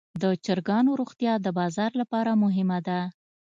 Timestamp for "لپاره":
2.01-2.31